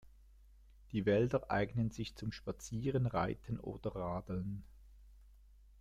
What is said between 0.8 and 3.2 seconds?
Die Wälder eignen sich zum Spazieren,